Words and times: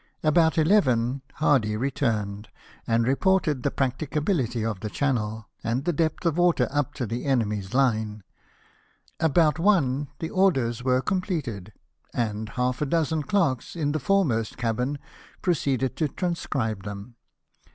About 0.23 0.57
eleven 0.57 1.21
Hardy 1.35 1.77
returned, 1.77 2.49
and 2.87 3.05
reported 3.05 3.61
the 3.61 3.69
practicabiUty 3.69 4.67
of 4.67 4.79
the 4.79 4.89
channel, 4.89 5.45
and 5.63 5.85
the 5.85 5.93
depth 5.93 6.25
of 6.25 6.39
water 6.39 6.67
up 6.71 6.95
to 6.95 7.05
the 7.05 7.25
enemy's 7.25 7.75
line. 7.75 8.23
About 9.19 9.59
one 9.59 10.07
the 10.17 10.31
orders 10.31 10.83
were 10.83 11.01
completed, 11.03 11.71
and 12.15 12.49
half 12.49 12.81
a 12.81 12.87
dozen 12.87 13.21
clerks, 13.21 13.75
in 13.75 13.91
the 13.91 13.99
foremost 13.99 14.57
cabin, 14.57 14.97
pro 15.43 15.53
ceeded 15.53 15.93
to 15.97 16.07
transcribe 16.07 16.81
them. 16.83 17.13